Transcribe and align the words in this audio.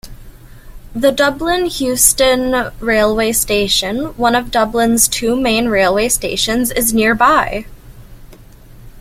The 0.95 1.11
Dublin 1.11 1.65
Heuston 1.65 2.73
railway 2.79 3.33
station, 3.33 4.05
one 4.17 4.33
of 4.33 4.49
Dublin's 4.49 5.07
two 5.07 5.35
main 5.39 5.67
railway 5.67 6.09
stations, 6.09 6.71
is 6.71 6.91
nearby. 6.91 7.67